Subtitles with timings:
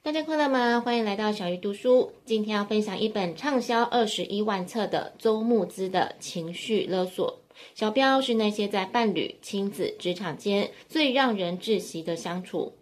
[0.00, 0.80] 大家快乐吗？
[0.80, 2.12] 欢迎来到小鱼读书。
[2.24, 7.40] 今天要分享一本畅销二十一万册的周慕姿的《情绪勒索》，
[7.74, 12.72] 小标是那些在伴侣、亲子、职场间最让人窒息的相处。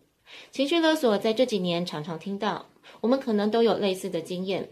[0.52, 2.67] 情绪勒索在这几年常常听到，
[3.01, 4.69] 我们可能都有类似的经验。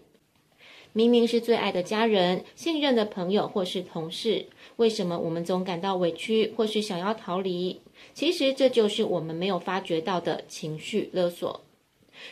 [0.93, 7.81] 明明是最爱的家人、信任的朋友或是同事，为什么我们总感到委屈或是想要逃离？
[8.13, 11.63] 其实这就是我们没有发觉到的情绪勒索。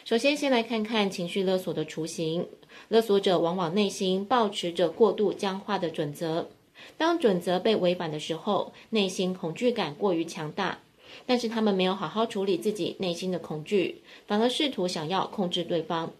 [0.04, 2.48] 首先，先来看看情绪勒索的雏形。
[2.88, 6.48] 勒索者往往内心抱持着过度僵化的准则，
[6.96, 10.78] 当准则被违反的时候，内心恐惧感过于强大。
[11.26, 16.12] 但是他们没有好好处理自己内心的恐惧，反而试图想要控制对方。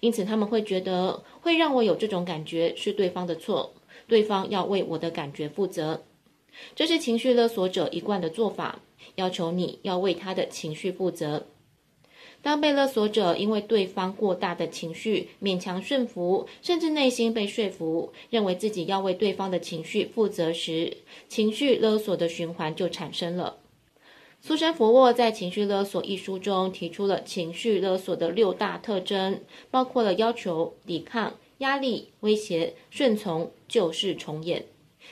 [0.00, 3.74] 因此他们会觉得，会让我有这种感觉是对方的错，
[4.06, 6.02] 对方要为我的感觉负责。
[6.74, 8.80] 这是情绪勒索者一贯的做法，
[9.16, 11.46] 要求你要为他的情绪负责。
[12.40, 20.96] 当被勒索者因为对方过大的情绪勉强顺服，甚至内心被说服，认为自己要为对方的情绪负责时，
[21.28, 23.56] 情绪勒索的循环就产生了。
[24.40, 34.64] 苏珊·福沃在《情绪勒索》一书中提出了情绪勒索的六大特征，包括了要求、抵抗、压力、威胁、顺从、旧事重演。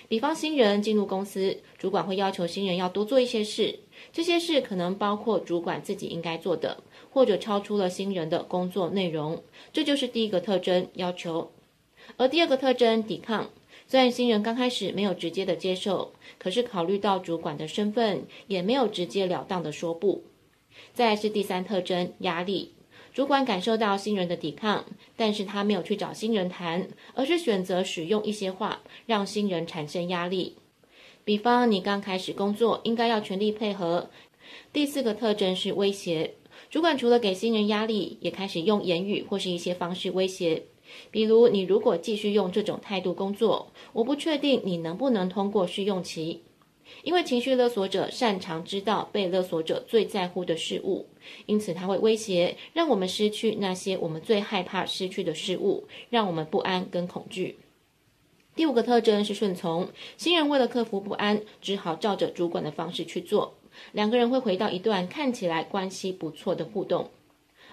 [0.08, 3.80] 比方，新人进入公司，主管会要求新人要多做一些事，
[4.12, 6.82] 这些事可能包括主管自己应该做的。
[7.10, 11.50] 或者超出了新人的工作内容，这就是第一个特征，要求。
[12.18, 13.50] 而第二个特征，抵抗。
[13.88, 20.24] 虽然新人刚开始没有直接的接受，可是考虑到主管的身份，也没有直截了当的说不。
[20.92, 22.75] 再是第三特征，压力。
[23.16, 24.84] 主管感受到新人的抵抗，
[25.16, 30.56] 但是他没有去找新人谈，而是选择使用一些话，让新人产生压力。
[31.24, 34.10] 比方，你刚开始工作，应该要全力配合。
[34.70, 36.34] 第四个特征是威胁。
[36.68, 40.64] 主管除了给新人压力，也开始用言语或是一些方式威胁，
[41.10, 46.42] 比如你如果继续用这种态度工作，我不确定你能不能通过试用期。
[47.02, 51.06] 因为情绪勒索者擅长知道被勒索者最在乎的事物，
[51.46, 57.58] 因此他会威胁让我们失去那些我们最害怕失去的事物，让我们不安跟恐惧。
[58.54, 63.54] 第五个特征是顺从，新人为了克服不安，只好照着主管的方式去做。
[63.92, 67.10] 两个人会回到一段看起来关系不错的互动，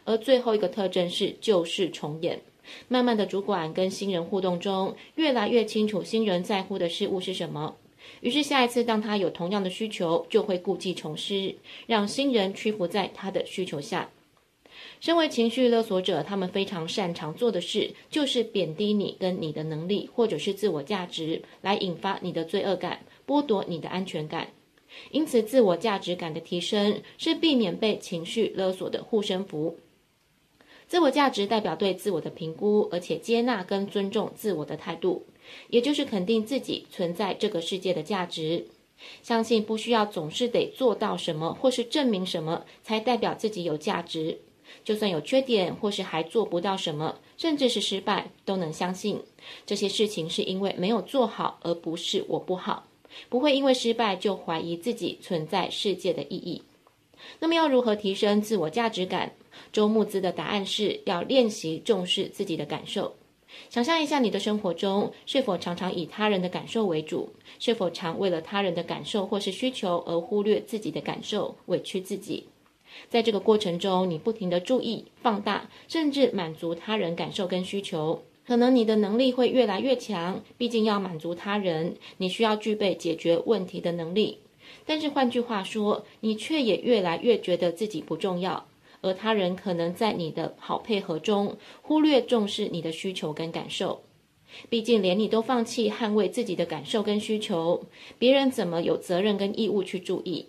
[0.04, 2.42] 而最后一个特征是旧事重演。
[2.90, 7.78] 慢慢的，主管跟新人互动中，越来越清楚新人在乎的事物是什么。
[8.22, 11.56] 于是下一次当他有同样的需求，就会故技重施，
[11.88, 14.10] 让新人屈服在他的需求下。
[15.00, 24.50] 身为情绪勒索者，他们非常擅长做的事，就是贬低你跟你的能力，或者是自我价值，来引发你的罪恶感，剥夺你的安全感。
[25.12, 29.78] 因此，自我价值感的提升是避免被情绪勒索的护身符。
[30.94, 35.26] 自我价值代表对自我的评估，而且接纳跟尊重自我的态度，
[35.72, 38.68] 也就是肯定自己存在这个世界的价值。
[39.24, 44.42] 相信不需要总是得做到什么或是证明什么才代表自己有价值。
[44.84, 49.20] 就算有缺点或是还做不到什么，甚至是失败，都能相信
[49.66, 52.86] 这些事情是因为没有做好，而不是我不好。
[53.30, 56.62] 不会因为失败就怀疑自己存在世界的意义。
[57.40, 59.34] 那么要如何提升自我价值感？
[59.72, 63.16] 周慕姿的答案是要练习重视自己的感受。
[63.70, 67.30] 想象一下你的生活中是否常常以他人的感受为主？
[67.60, 72.46] 是否常为了他人的感受或是需求而忽略自己的感受，委屈自己？
[73.10, 78.24] 在这个过程中，你不停地注意、放大，甚至满足他人感受跟需求。
[78.46, 84.40] 可能你的能力会越来越强，毕竟要满足他人，你需要具备解决问题的能力。
[84.86, 88.66] 但是换句话说，你却也越来越觉得自己不重要，
[89.04, 94.02] 而他人可能在你的好配合中忽略重视你的需求跟感受。
[94.70, 97.84] 毕竟连你都放弃捍卫自己的感受跟需求，
[98.18, 100.48] 别人怎么有责任跟义务去注意？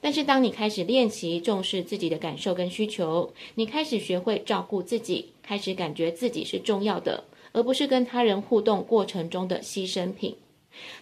[0.00, 10.36] 但是，当你开始练习重视自己的感受跟需求，你开始学会照顾自己，开始感觉自己是重要的，而不是跟他人互动过程中的牺牲品。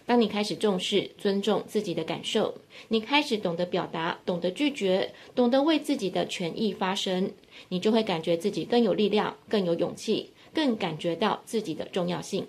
[0.05, 2.55] 当你开始重视、尊重自己的感受，
[2.87, 7.31] 你开始懂得表达、懂得拒绝、懂得为自己的权益发声，
[7.69, 12.47] 你就会感觉自己更有力量、更有勇气，更感觉到自己的重要性。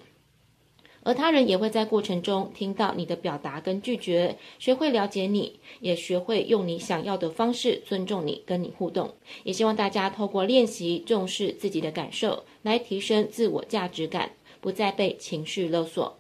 [1.03, 9.15] 而他人也会在过程中听到你的表达跟拒绝，学会了解你，也学会用你想要的方式尊重你，跟你互动。
[9.43, 16.20] 也希望大家透过练习重视自己的感受，来提升自我价值感，不再被情绪勒索。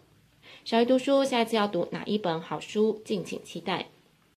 [0.70, 3.88] 小鱼读书，下一次要读哪一本好书，敬请期待。